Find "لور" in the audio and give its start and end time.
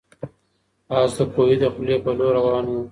2.17-2.31